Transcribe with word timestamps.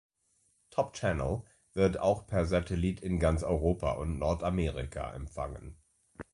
Top 0.71 0.93
Channel 0.95 1.43
wird 1.75 1.99
auch 1.99 2.25
per 2.25 2.47
Satellit 2.47 3.01
in 3.01 3.19
ganz 3.19 3.43
Europa 3.43 3.91
und 3.91 4.17
Nordamerika 4.17 5.13
empfangen. 5.13 5.77